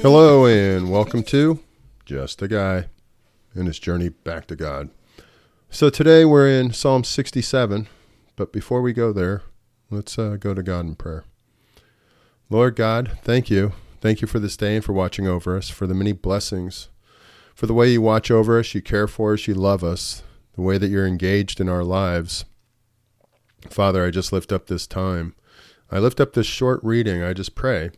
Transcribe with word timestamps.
Hello, 0.00 0.46
and 0.46 0.90
welcome 0.90 1.22
to 1.24 1.60
Just 2.06 2.40
a 2.40 2.48
Guy 2.48 2.86
and 3.54 3.66
his 3.66 3.78
journey 3.78 4.08
back 4.08 4.46
to 4.46 4.56
God. 4.56 4.88
So 5.68 5.90
today 5.90 6.24
we're 6.24 6.48
in 6.48 6.72
Psalm 6.72 7.04
67, 7.04 7.88
but 8.36 8.54
before 8.54 8.80
we 8.80 8.94
go 8.94 9.12
there, 9.12 9.42
let's 9.90 10.18
uh, 10.18 10.38
go 10.40 10.54
to 10.54 10.62
God 10.62 10.86
in 10.86 10.94
prayer. 10.94 11.24
Lord 12.48 12.74
God, 12.74 13.18
thank 13.22 13.50
you. 13.50 13.72
Thank 14.00 14.22
you 14.22 14.26
for 14.26 14.38
this 14.38 14.56
day 14.56 14.76
and 14.76 14.84
for 14.84 14.94
watching 14.94 15.26
over 15.26 15.58
us, 15.58 15.68
for 15.68 15.86
the 15.86 15.92
many 15.92 16.12
blessings, 16.12 16.88
for 17.54 17.66
the 17.66 17.74
way 17.74 17.90
you 17.90 18.00
watch 18.00 18.30
over 18.30 18.58
us, 18.58 18.74
you 18.74 18.80
care 18.80 19.06
for 19.06 19.34
us, 19.34 19.46
you 19.46 19.52
love 19.52 19.84
us, 19.84 20.22
the 20.54 20.62
way 20.62 20.78
that 20.78 20.88
you're 20.88 21.06
engaged 21.06 21.60
in 21.60 21.68
our 21.68 21.84
lives. 21.84 22.46
Father, 23.76 24.06
I 24.06 24.10
just 24.10 24.32
lift 24.32 24.52
up 24.52 24.68
this 24.68 24.86
time. 24.86 25.34
I 25.90 25.98
lift 25.98 26.18
up 26.18 26.32
this 26.32 26.46
short 26.46 26.80
reading. 26.82 27.22
I 27.22 27.34
just 27.34 27.54
pray 27.54 27.90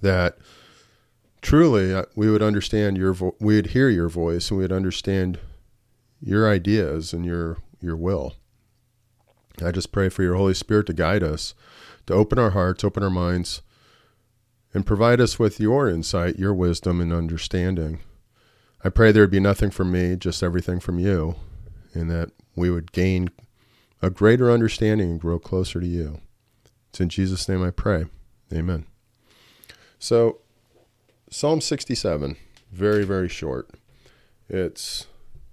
that 0.00 0.38
truly 1.42 1.92
uh, 1.92 2.04
we 2.16 2.30
would 2.30 2.42
understand 2.42 2.96
your 2.96 3.12
vo- 3.12 3.36
we 3.40 3.56
would 3.56 3.66
hear 3.68 3.90
your 3.90 4.08
voice 4.08 4.48
and 4.48 4.56
we 4.56 4.64
would 4.64 4.72
understand 4.72 5.38
your 6.18 6.50
ideas 6.50 7.12
and 7.12 7.26
your 7.26 7.58
your 7.82 7.94
will. 7.94 8.36
I 9.62 9.70
just 9.70 9.92
pray 9.92 10.08
for 10.08 10.22
your 10.22 10.36
Holy 10.36 10.54
Spirit 10.54 10.86
to 10.86 10.94
guide 10.94 11.22
us, 11.22 11.52
to 12.06 12.14
open 12.14 12.38
our 12.38 12.52
hearts, 12.52 12.82
open 12.82 13.02
our 13.02 13.10
minds, 13.10 13.60
and 14.72 14.86
provide 14.86 15.20
us 15.20 15.38
with 15.38 15.60
your 15.60 15.90
insight, 15.90 16.38
your 16.38 16.54
wisdom, 16.54 17.02
and 17.02 17.12
understanding. 17.12 17.98
I 18.82 18.88
pray 18.88 19.12
there 19.12 19.24
would 19.24 19.30
be 19.30 19.40
nothing 19.40 19.68
from 19.68 19.92
me, 19.92 20.16
just 20.16 20.42
everything 20.42 20.80
from 20.80 20.98
you, 20.98 21.34
and 21.92 22.10
that 22.10 22.30
we 22.56 22.70
would 22.70 22.92
gain 22.92 23.28
a 24.00 24.10
greater 24.10 24.50
understanding 24.50 25.10
and 25.10 25.20
grow 25.20 25.38
closer 25.38 25.80
to 25.80 25.86
you. 25.86 26.20
It's 26.90 27.00
in 27.00 27.08
Jesus' 27.08 27.48
name 27.48 27.62
I 27.62 27.70
pray. 27.70 28.06
Amen. 28.52 28.86
So, 29.98 30.38
Psalm 31.30 31.60
67, 31.60 32.36
very, 32.72 33.04
very 33.04 33.28
short. 33.28 33.68
It's 34.48 35.06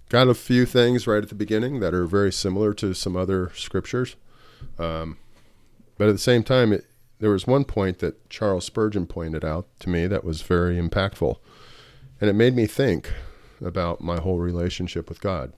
got 0.08 0.28
a 0.28 0.34
few 0.34 0.64
things 0.64 1.06
right 1.06 1.22
at 1.22 1.28
the 1.28 1.34
beginning 1.34 1.80
that 1.80 1.92
are 1.92 2.06
very 2.06 2.32
similar 2.32 2.72
to 2.74 2.94
some 2.94 3.16
other 3.16 3.50
scriptures. 3.54 4.16
Um, 4.78 5.18
but 5.98 6.08
at 6.08 6.12
the 6.12 6.18
same 6.18 6.42
time, 6.42 6.72
it, 6.72 6.86
there 7.18 7.30
was 7.30 7.46
one 7.46 7.64
point 7.64 7.98
that 7.98 8.30
Charles 8.30 8.64
Spurgeon 8.64 9.06
pointed 9.06 9.44
out 9.44 9.66
to 9.80 9.88
me 9.88 10.06
that 10.06 10.24
was 10.24 10.42
very 10.42 10.80
impactful. 10.80 11.36
And 12.20 12.30
it 12.30 12.34
made 12.34 12.54
me 12.54 12.66
think 12.66 13.12
about 13.60 14.00
my 14.00 14.20
whole 14.20 14.38
relationship 14.38 15.08
with 15.08 15.20
God. 15.20 15.52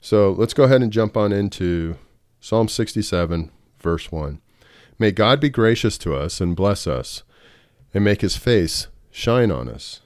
So 0.00 0.32
let's 0.32 0.54
go 0.54 0.64
ahead 0.64 0.82
and 0.82 0.92
jump 0.92 1.16
on 1.16 1.32
into 1.32 1.96
Psalm 2.40 2.68
67, 2.68 3.50
verse 3.78 4.12
1. 4.12 4.40
May 4.98 5.10
God 5.10 5.40
be 5.40 5.48
gracious 5.48 5.98
to 5.98 6.14
us 6.14 6.40
and 6.40 6.56
bless 6.56 6.86
us, 6.86 7.22
and 7.92 8.04
make 8.04 8.20
his 8.20 8.36
face 8.36 8.88
shine 9.10 9.50
on 9.50 9.68
us, 9.68 10.00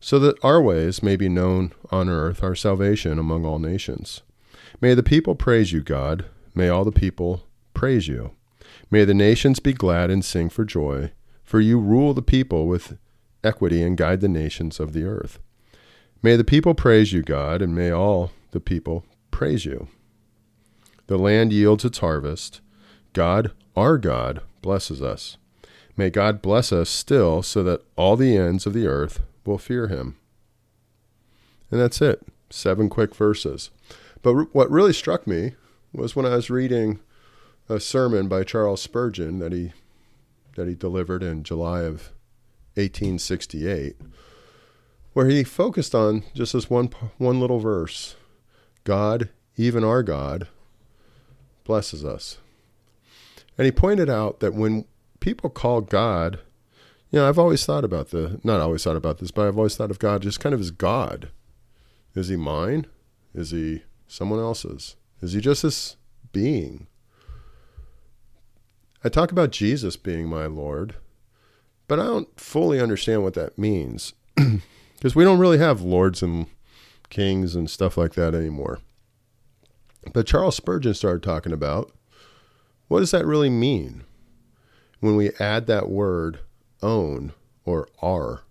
so 0.00 0.18
that 0.18 0.42
our 0.42 0.60
ways 0.60 1.02
may 1.02 1.16
be 1.16 1.28
known 1.28 1.72
on 1.90 2.08
earth, 2.08 2.42
our 2.42 2.54
salvation 2.54 3.18
among 3.18 3.44
all 3.44 3.58
nations. 3.58 4.22
May 4.80 4.94
the 4.94 5.02
people 5.02 5.34
praise 5.34 5.72
you, 5.72 5.82
God. 5.82 6.24
May 6.54 6.68
all 6.68 6.84
the 6.84 6.92
people 6.92 7.46
praise 7.74 8.08
you. 8.08 8.32
May 8.90 9.04
the 9.04 9.14
nations 9.14 9.60
be 9.60 9.72
glad 9.72 10.10
and 10.10 10.24
sing 10.24 10.50
for 10.50 10.64
joy, 10.64 11.12
for 11.44 11.60
you 11.60 11.78
rule 11.78 12.14
the 12.14 12.22
people 12.22 12.66
with 12.66 12.98
equity 13.44 13.82
and 13.82 13.96
guide 13.96 14.20
the 14.20 14.28
nations 14.28 14.80
of 14.80 14.92
the 14.92 15.04
earth. 15.04 15.38
May 16.22 16.36
the 16.36 16.44
people 16.44 16.74
praise 16.74 17.12
you, 17.12 17.22
God, 17.22 17.62
and 17.62 17.74
may 17.74 17.90
all 17.90 18.30
the 18.52 18.60
people 18.60 19.04
praise 19.30 19.64
you. 19.64 19.88
The 21.12 21.18
land 21.18 21.52
yields 21.52 21.84
its 21.84 21.98
harvest. 21.98 22.62
God, 23.12 23.52
our 23.76 23.98
God, 23.98 24.40
blesses 24.62 25.02
us. 25.02 25.36
May 25.94 26.08
God 26.08 26.40
bless 26.40 26.72
us 26.72 26.88
still 26.88 27.42
so 27.42 27.62
that 27.64 27.84
all 27.96 28.16
the 28.16 28.34
ends 28.34 28.64
of 28.64 28.72
the 28.72 28.86
earth 28.86 29.20
will 29.44 29.58
fear 29.58 29.88
him. 29.88 30.16
And 31.70 31.78
that's 31.78 32.00
it. 32.00 32.26
Seven 32.48 32.88
quick 32.88 33.14
verses. 33.14 33.68
But 34.22 34.54
what 34.54 34.70
really 34.70 34.94
struck 34.94 35.26
me 35.26 35.52
was 35.92 36.16
when 36.16 36.24
I 36.24 36.34
was 36.36 36.48
reading 36.48 37.00
a 37.68 37.78
sermon 37.78 38.26
by 38.26 38.42
Charles 38.42 38.80
Spurgeon 38.80 39.38
that 39.38 39.52
he 39.52 39.74
that 40.56 40.66
he 40.66 40.74
delivered 40.74 41.22
in 41.22 41.42
July 41.42 41.80
of 41.80 42.10
1868 42.76 43.96
where 45.12 45.28
he 45.28 45.44
focused 45.44 45.94
on 45.94 46.22
just 46.34 46.54
this 46.54 46.70
one 46.70 46.88
one 47.18 47.38
little 47.38 47.60
verse. 47.60 48.16
God, 48.84 49.28
even 49.58 49.84
our 49.84 50.02
God, 50.02 50.48
blesses 51.64 52.04
us. 52.04 52.38
And 53.58 53.64
he 53.64 53.72
pointed 53.72 54.08
out 54.08 54.40
that 54.40 54.54
when 54.54 54.86
people 55.20 55.50
call 55.50 55.80
God, 55.80 56.38
you 57.10 57.18
know, 57.18 57.28
I've 57.28 57.38
always 57.38 57.64
thought 57.64 57.84
about 57.84 58.10
the 58.10 58.40
not 58.42 58.60
always 58.60 58.84
thought 58.84 58.96
about 58.96 59.18
this, 59.18 59.30
but 59.30 59.46
I've 59.46 59.58
always 59.58 59.76
thought 59.76 59.90
of 59.90 59.98
God 59.98 60.22
just 60.22 60.40
kind 60.40 60.54
of 60.54 60.60
as 60.60 60.70
God. 60.70 61.28
Is 62.14 62.28
he 62.28 62.36
mine? 62.36 62.86
Is 63.34 63.50
he 63.50 63.82
someone 64.06 64.38
else's? 64.38 64.96
Is 65.20 65.32
he 65.32 65.40
just 65.40 65.62
this 65.62 65.96
being? 66.32 66.86
I 69.04 69.08
talk 69.08 69.32
about 69.32 69.50
Jesus 69.50 69.96
being 69.96 70.28
my 70.28 70.46
Lord, 70.46 70.94
but 71.88 71.98
I 71.98 72.04
don't 72.04 72.40
fully 72.40 72.80
understand 72.80 73.22
what 73.22 73.34
that 73.34 73.58
means. 73.58 74.14
Because 75.02 75.16
we 75.16 75.24
don't 75.24 75.40
really 75.40 75.58
have 75.58 75.80
lords 75.80 76.22
and 76.22 76.46
kings 77.10 77.56
and 77.56 77.68
stuff 77.68 77.96
like 77.96 78.14
that 78.14 78.36
anymore. 78.36 78.78
But 80.12 80.26
Charles 80.26 80.56
Spurgeon 80.56 80.94
started 80.94 81.22
talking 81.22 81.52
about 81.52 81.92
what 82.88 83.00
does 83.00 83.12
that 83.12 83.26
really 83.26 83.50
mean 83.50 84.04
when 85.00 85.16
we 85.16 85.30
add 85.38 85.66
that 85.66 85.88
word 85.88 86.40
own 86.82 87.32
or 87.64 87.88
our? 88.02 88.42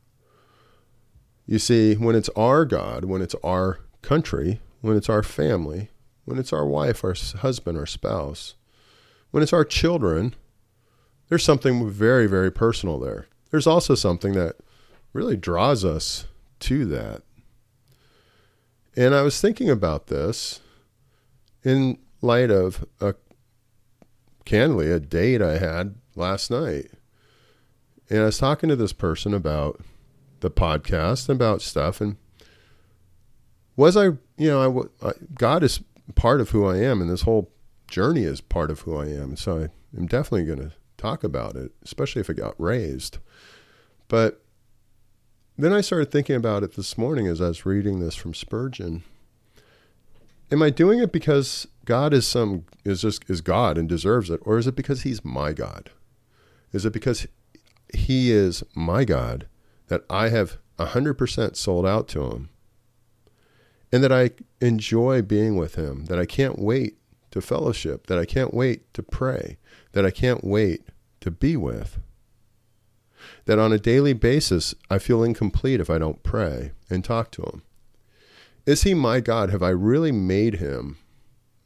You 1.46 1.60
see, 1.60 1.96
when 1.96 2.16
it's 2.16 2.30
our 2.30 2.66
God, 2.66 3.06
when 3.06 3.22
it's 3.22 3.36
our 3.44 3.80
country, 4.02 4.62
when 4.82 4.96
it's 4.96 5.10
our 5.10 5.24
family, 5.24 5.90
when 6.26 6.40
it's 6.40 6.54
our 6.54 6.66
wife, 6.66 7.04
our 7.04 7.16
husband, 7.40 7.78
our 7.78 7.86
spouse, 7.86 8.56
when 9.32 9.44
it's 9.44 9.54
our 9.54 9.66
children, 9.66 10.36
there's 11.30 11.44
something 11.44 11.90
very, 11.90 12.28
very 12.28 12.52
personal 12.52 13.00
there. 13.00 13.28
There's 13.52 13.68
also 13.68 13.96
something 13.96 14.34
that 14.34 14.56
really 15.14 15.38
draws 15.38 15.84
us 15.84 16.28
to 16.62 16.86
that. 16.86 17.22
And 18.96 19.14
I 19.14 19.22
was 19.22 19.40
thinking 19.40 19.70
about 19.70 20.08
this 20.08 20.62
in 21.64 21.98
light 22.22 22.52
of 22.52 22.86
a 23.00 23.16
candidly 24.46 24.92
a 24.92 25.00
date 25.00 25.42
I 25.42 25.58
had 25.58 25.96
last 26.16 26.52
night. 26.52 26.92
And 28.10 28.20
I 28.20 28.26
was 28.26 28.38
talking 28.38 28.70
to 28.70 28.76
this 28.76 28.94
person 28.94 29.34
about 29.34 29.82
the 30.42 30.52
podcast 30.52 31.30
and 31.30 31.38
about 31.38 31.62
stuff 31.62 32.02
and 32.02 32.18
was 33.76 33.96
I, 33.96 34.06
you 34.38 34.50
know, 34.50 34.90
I, 35.02 35.08
I, 35.08 35.12
God 35.36 35.64
is 35.64 35.82
part 36.16 36.42
of 36.42 36.50
who 36.50 36.66
I 36.66 36.78
am 36.78 37.02
and 37.02 37.10
this 37.10 37.22
whole 37.22 37.52
journey 37.88 38.24
is 38.24 38.42
part 38.42 38.70
of 38.70 38.82
who 38.82 38.98
I 38.98 39.08
am. 39.08 39.36
So 39.36 39.60
I 39.60 39.98
am 39.98 40.08
definitely 40.08 40.46
going 40.46 40.70
to 40.70 40.76
talk 40.98 41.24
about 41.24 41.56
it, 41.56 41.72
especially 41.84 42.20
if 42.22 42.30
it 42.30 42.36
got 42.36 42.60
raised. 42.60 43.18
But 44.08 44.44
then 45.58 45.74
I 45.74 45.82
started 45.82 46.12
thinking 46.12 46.36
about 46.36 46.64
it 46.64 46.76
this 46.76 46.98
morning 46.98 47.28
as 47.28 47.40
I 47.40 47.48
was 47.48 47.66
reading 47.66 48.00
this 48.00 48.16
from 48.16 48.34
Spurgeon. 48.34 49.04
Am 50.52 50.62
I 50.62 50.70
doing 50.70 51.00
it 51.00 51.12
because 51.12 51.68
God 51.86 52.14
is 52.14 52.28
some 52.28 52.66
is 52.84 53.02
just 53.02 53.30
is 53.30 53.42
God 53.42 53.78
and 53.78 53.88
deserves 53.88 54.30
it, 54.30 54.40
or 54.44 54.58
is 54.58 54.68
it 54.68 54.76
because 54.76 55.04
He's 55.04 55.24
my 55.24 55.54
God? 55.54 55.90
Is 56.72 56.86
it 56.86 56.94
because 56.94 57.28
He 57.94 58.32
is 58.32 58.64
my 58.76 59.06
God 59.06 59.48
that 59.88 60.04
I 60.10 60.30
have 60.30 60.58
hundred 60.80 61.14
percent 61.14 61.56
sold 61.56 61.86
out 61.86 62.08
to 62.10 62.24
Him, 62.32 62.50
and 63.92 64.04
that 64.04 64.12
I 64.12 64.32
enjoy 64.60 65.22
being 65.22 65.56
with 65.56 65.76
Him, 65.76 66.06
that 66.06 66.18
I 66.18 66.26
can't 66.26 66.58
wait 66.60 66.98
to 67.30 67.40
fellowship, 67.40 68.08
that 68.08 68.18
I 68.18 68.26
can't 68.26 68.54
wait 68.54 68.92
to 68.96 69.04
pray, 69.04 69.58
that 69.92 70.06
I 70.06 70.12
can't 70.12 70.44
wait 70.44 70.82
to 71.22 71.32
be 71.32 71.56
with? 71.56 72.00
that 73.46 73.60
on 73.60 73.74
a 73.74 73.80
daily 73.80 74.14
basis 74.14 74.76
I 74.90 75.00
feel 75.00 75.24
incomplete 75.24 75.80
if 75.80 75.90
I 75.90 75.98
don't 75.98 76.24
pray 76.24 76.72
and 76.90 77.04
talk 77.04 77.32
to 77.32 77.44
Him? 77.44 77.62
Is 78.66 78.84
He 78.84 78.94
my 78.94 79.20
God? 79.20 79.50
Have 79.50 79.64
I 79.64 79.70
really 79.70 80.12
made 80.12 80.56
Him 80.56 80.98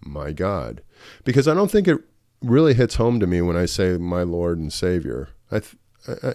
my 0.01 0.31
God? 0.31 0.81
Because 1.23 1.47
I 1.47 1.53
don't 1.53 1.71
think 1.71 1.87
it 1.87 2.01
really 2.41 2.73
hits 2.73 2.95
home 2.95 3.19
to 3.19 3.27
me 3.27 3.41
when 3.41 3.57
I 3.57 3.65
say 3.65 3.97
my 3.97 4.23
Lord 4.23 4.57
and 4.57 4.71
Savior. 4.71 5.29
I, 5.51 5.59
th- 5.59 5.75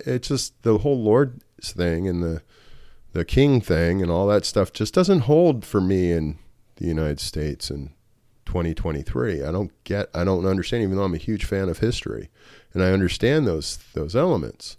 it's 0.07 0.29
just 0.29 0.63
the 0.63 0.79
whole 0.79 1.01
Lord 1.01 1.43
thing 1.63 2.09
and 2.09 2.23
the 2.23 2.43
the 3.13 3.25
King 3.25 3.61
thing 3.61 4.03
and 4.03 4.11
all 4.11 4.27
that 4.29 4.45
stuff 4.45 4.73
just 4.73 4.95
doesn't 4.95 5.21
hold 5.21 5.65
for 5.65 5.81
me 5.81 6.13
in 6.13 6.39
the 6.77 6.87
United 6.87 7.19
States 7.19 7.69
in 7.69 7.93
2023. 8.47 9.43
I 9.43 9.51
don't 9.51 9.73
get, 9.85 10.09
I 10.15 10.25
don't 10.25 10.47
understand, 10.47 10.83
even 10.85 10.97
though 10.97 11.03
I'm 11.03 11.15
a 11.15 11.19
huge 11.19 11.45
fan 11.45 11.69
of 11.69 11.79
history, 11.79 12.31
and 12.73 12.83
I 12.83 12.93
understand 12.93 13.47
those 13.47 13.79
those 13.95 14.15
elements. 14.15 14.77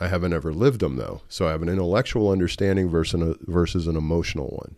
I 0.00 0.06
haven't 0.06 0.32
ever 0.32 0.52
lived 0.52 0.80
them 0.80 0.96
though. 0.96 1.22
So 1.28 1.48
I 1.48 1.50
have 1.50 1.62
an 1.62 1.68
intellectual 1.68 2.30
understanding 2.30 2.88
versus 2.88 3.20
an, 3.20 3.36
versus 3.42 3.86
an 3.86 3.96
emotional 3.96 4.48
one. 4.48 4.76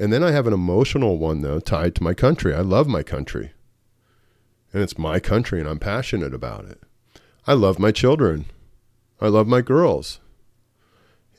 And 0.00 0.10
then 0.10 0.24
I 0.24 0.30
have 0.32 0.46
an 0.46 0.54
emotional 0.54 1.18
one 1.18 1.42
though 1.42 1.60
tied 1.60 1.94
to 1.96 2.02
my 2.02 2.14
country. 2.14 2.54
I 2.54 2.62
love 2.62 2.88
my 2.88 3.02
country. 3.02 3.52
and 4.72 4.82
it's 4.82 4.96
my 4.96 5.20
country 5.20 5.60
and 5.60 5.68
I'm 5.68 5.78
passionate 5.78 6.32
about 6.32 6.64
it. 6.64 6.80
I 7.46 7.52
love 7.52 7.78
my 7.78 7.90
children. 7.92 8.46
I 9.20 9.28
love 9.28 9.46
my 9.46 9.60
girls 9.60 10.20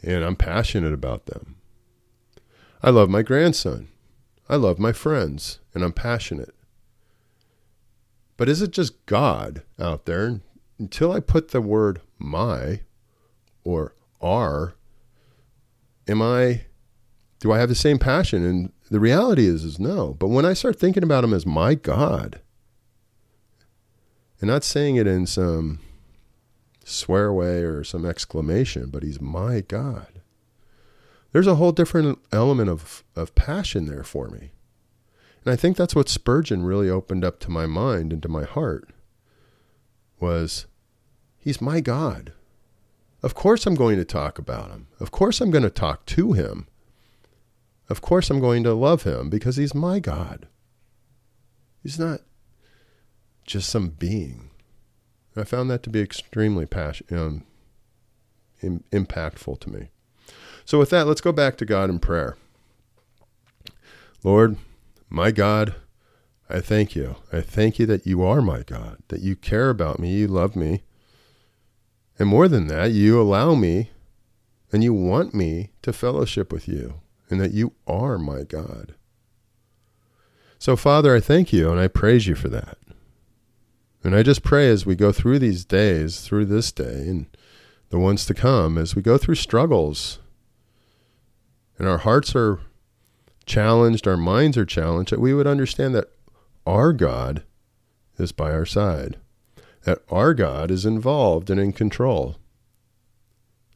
and 0.04 0.24
I'm 0.24 0.36
passionate 0.36 0.94
about 0.94 1.26
them. 1.26 1.56
I 2.84 2.90
love 2.92 3.10
my 3.10 3.24
grandson. 3.24 3.88
I 4.48 4.58
love 4.58 4.78
my 4.78 4.92
friends 4.92 5.60
and 5.74 5.84
I'm 5.84 5.94
passionate. 5.94 6.54
But 8.38 8.50
is 8.50 8.62
it 8.62 8.72
just 8.72 9.06
God 9.06 9.64
out 9.80 10.06
there? 10.06 10.42
Until 10.78 11.12
I 11.12 11.20
put 11.20 11.50
the 11.50 11.62
word 11.62 12.02
my 12.20 12.82
or 13.64 13.96
our, 14.22 14.76
am 16.08 16.22
I, 16.22 16.66
do 17.42 17.52
I 17.52 17.60
have 17.60 17.70
the 17.70 17.76
same 17.76 18.00
passion? 18.00 18.46
And 18.46 18.72
the 18.90 19.00
reality 19.00 19.46
is, 19.46 19.66
is 19.66 19.80
no. 19.80 20.14
But 20.14 20.30
when 20.30 20.46
I 20.46 20.54
start 20.54 20.80
thinking 20.80 21.04
about 21.04 21.24
him 21.24 21.34
as 21.34 21.46
my 21.46 21.76
God, 21.76 22.40
and 24.40 24.50
not 24.50 24.64
saying 24.64 24.96
it 24.96 25.08
in 25.08 25.28
some 25.28 25.80
swear 26.84 27.32
way 27.34 27.62
or 27.64 27.84
some 27.84 28.06
exclamation, 28.06 28.90
but 28.90 29.04
he's 29.04 29.22
my 29.22 29.62
God. 29.62 30.22
There's 31.32 31.48
a 31.48 31.56
whole 31.56 31.72
different 31.72 32.20
element 32.32 32.70
of, 32.70 33.04
of 33.16 33.36
passion 33.36 33.86
there 33.86 34.04
for 34.04 34.28
me. 34.28 34.52
And 35.44 35.54
I 35.54 35.56
think 35.56 35.78
that's 35.78 35.96
what 35.96 36.10
Spurgeon 36.10 36.64
really 36.64 36.90
opened 36.90 37.24
up 37.24 37.40
to 37.42 37.52
my 37.52 37.66
mind 37.66 38.14
and 38.14 38.22
to 38.22 38.30
my 38.30 38.44
heart 38.44 38.90
was 40.20 40.68
he's 41.38 41.62
my 41.62 41.80
God. 41.80 42.34
Of 43.24 43.34
course 43.34 43.66
I'm 43.66 43.76
going 43.76 43.98
to 43.98 44.06
talk 44.06 44.38
about 44.38 44.72
him. 44.72 44.88
Of 45.00 45.12
course 45.12 45.42
I'm 45.42 45.52
going 45.52 45.64
to 45.64 45.70
talk 45.70 46.06
to 46.08 46.34
him. 46.34 46.68
Of 47.92 48.00
course 48.00 48.30
I'm 48.30 48.40
going 48.40 48.64
to 48.64 48.74
love 48.74 49.04
him 49.04 49.30
because 49.30 49.58
he's 49.58 49.76
my 49.76 50.00
God. 50.00 50.48
He's 51.84 52.00
not 52.00 52.22
just 53.46 53.70
some 53.70 53.90
being. 53.90 54.50
I 55.36 55.44
found 55.44 55.70
that 55.70 55.84
to 55.84 55.90
be 55.90 56.00
extremely 56.00 56.66
passion, 56.66 57.08
um, 57.12 57.44
Im- 58.62 58.86
impactful 58.94 59.60
to 59.60 59.70
me. 59.70 59.90
So, 60.64 60.80
with 60.80 60.90
that, 60.92 61.06
let's 61.06 61.20
go 61.20 61.34
back 61.34 61.58
to 61.58 61.66
God 61.66 61.90
in 61.90 62.00
prayer. 62.00 62.38
Lord, 64.24 64.56
my 65.10 65.32
God, 65.32 65.76
I 66.50 66.62
thank 66.62 66.96
you. 66.96 67.18
I 67.34 67.42
thank 67.42 67.78
you 67.78 67.86
that 67.88 68.08
you 68.08 68.24
are 68.24 68.42
my 68.42 68.64
God, 68.64 69.00
that 69.10 69.20
you 69.20 69.36
care 69.36 69.70
about 69.70 70.00
me, 70.00 70.14
you 70.14 70.28
love 70.28 70.56
me. 70.56 70.84
And 72.18 72.30
more 72.30 72.48
than 72.48 72.68
that, 72.68 72.92
you 72.92 73.20
allow 73.20 73.54
me 73.54 73.90
and 74.72 74.82
you 74.82 74.94
want 74.94 75.34
me 75.34 75.72
to 75.82 75.92
fellowship 75.92 76.54
with 76.54 76.70
you, 76.70 77.02
and 77.32 77.40
that 77.40 77.54
you 77.54 77.74
are 77.88 78.18
my 78.18 78.44
God. 78.44 78.94
So, 80.60 80.76
Father, 80.76 81.16
I 81.16 81.20
thank 81.20 81.52
you 81.52 81.72
and 81.72 81.80
I 81.80 81.88
praise 81.88 82.28
you 82.28 82.36
for 82.36 82.50
that. 82.50 82.78
And 84.04 84.16
I 84.16 84.24
just 84.24 84.44
pray 84.44 84.70
as 84.70 84.86
we 84.86 84.96
go 84.96 85.12
through 85.12 85.40
these 85.40 85.66
days, 85.66 86.22
through 86.22 86.46
this 86.46 86.72
day 86.72 87.08
and 87.08 87.26
the 87.90 88.00
ones 88.00 88.26
to 88.26 88.34
come, 88.34 88.78
as 88.78 88.96
we 88.96 89.02
go 89.02 89.18
through 89.18 89.36
struggles 89.36 90.20
and 91.78 91.88
our 91.88 92.00
hearts 92.00 92.36
are 92.36 92.60
challenged, 93.46 94.08
our 94.08 94.18
minds 94.18 94.58
are 94.58 94.66
challenged, 94.66 95.12
that 95.12 95.20
we 95.20 95.34
would 95.34 95.48
understand 95.48 95.96
that 95.96 96.12
our 96.66 96.94
God 96.94 97.44
is 98.18 98.32
by 98.32 98.52
our 98.52 98.66
side, 98.66 99.18
that 99.84 100.00
our 100.10 100.34
God 100.34 100.70
is 100.70 100.86
involved 100.86 101.50
and 101.50 101.60
in 101.60 101.74
control, 101.74 102.38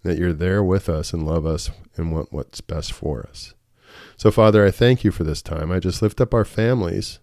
that 0.06 0.18
you're 0.18 0.34
there 0.34 0.63
with 0.63 0.88
us 0.88 1.13
and 1.13 1.25
love 1.25 1.46
us 1.46 1.69
and 1.96 2.12
want 2.12 2.31
what's 2.31 2.62
best 2.62 2.94
for 2.94 3.28
us. 3.28 3.54
So, 4.18 4.31
Father, 4.31 4.66
I 4.66 4.72
thank 4.72 5.04
you 5.04 5.12
for 5.12 5.24
this 5.24 5.42
time. 5.42 5.72
I 5.72 5.80
just 5.80 6.02
lift 6.02 6.22
up 6.22 6.34
our 6.34 6.46
families. 6.46 7.19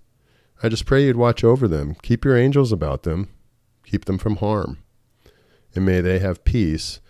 I 0.62 0.68
just 0.68 0.84
pray 0.84 1.04
you'd 1.04 1.16
watch 1.16 1.42
over 1.42 1.66
them, 1.66 1.96
keep 2.02 2.24
your 2.24 2.36
angels 2.36 2.72
about 2.72 3.02
them, 3.02 3.28
keep 3.84 4.04
them 4.04 4.18
from 4.18 4.36
harm, 4.36 4.78
and 5.74 5.84
may 5.84 6.00
they 6.00 6.18
have 6.18 6.44
peace. 6.44 7.00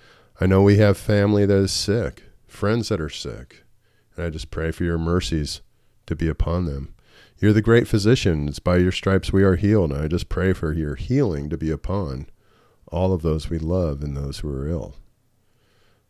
I 0.41 0.47
know 0.47 0.63
we 0.63 0.79
have 0.79 0.97
family 0.97 1.45
that 1.47 1.57
is 1.57 1.73
sick, 1.73 2.23
friends 2.47 2.89
that 2.89 3.01
are 3.01 3.11
sick, 3.11 3.65
and 4.17 4.25
I 4.25 4.31
just 4.31 4.51
pray 4.51 4.71
for 4.71 4.85
your 4.85 4.99
mercies 4.99 5.61
to 6.07 6.17
be 6.17 6.29
upon 6.29 6.67
them. 6.67 6.95
You're 7.39 7.53
the 7.53 7.61
great 7.61 7.89
physician. 7.89 8.49
It's 8.49 8.61
by 8.61 8.77
your 8.77 8.93
stripes 8.93 9.33
we 9.33 9.43
are 9.43 9.57
healed. 9.57 9.91
And 9.91 10.01
I 10.01 10.07
just 10.07 10.29
pray 10.29 10.53
for 10.53 10.73
your 10.73 10.95
healing 10.95 11.51
to 11.51 11.57
be 11.57 11.73
upon 11.73 12.29
all 12.87 13.13
of 13.13 13.23
those 13.23 13.51
we 13.51 13.59
love 13.59 14.03
and 14.03 14.17
those 14.17 14.39
who 14.39 14.55
are 14.55 14.69
ill. 14.69 14.95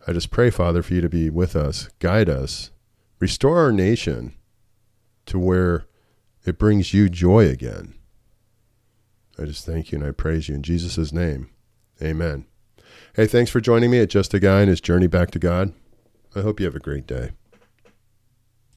I 0.07 0.13
just 0.13 0.31
pray, 0.31 0.51
Father, 0.51 0.83
for 0.83 0.95
you 0.95 1.01
to 1.01 1.09
be 1.09 1.31
with 1.31 1.55
us, 1.55 1.89
guide 1.99 2.29
us, 2.29 2.71
restore 3.21 3.59
our 3.59 3.73
nation 3.73 4.35
to 5.27 5.39
where 5.39 5.87
it 6.45 6.59
brings 6.59 6.93
you 6.93 7.09
joy 7.09 7.49
again. 7.49 7.95
I 9.39 9.45
just 9.45 9.65
thank 9.65 9.93
you 9.93 9.99
and 9.99 10.07
I 10.07 10.11
praise 10.11 10.49
you 10.49 10.57
in 10.57 10.63
Jesus' 10.63 11.13
name. 11.13 11.51
Amen. 12.03 12.47
Hey, 13.15 13.27
thanks 13.27 13.51
for 13.51 13.61
joining 13.61 13.91
me 13.91 14.01
at 14.01 14.11
Just 14.11 14.35
a 14.35 14.41
Guy 14.41 14.61
and 14.61 14.69
his 14.69 14.81
journey 14.81 15.07
back 15.07 15.31
to 15.33 15.39
God. 15.39 15.73
I 16.35 16.41
hope 16.41 16.59
you 16.59 16.67
have 16.67 16.75
a 16.75 16.81
great 16.81 17.07
day. 17.07 17.33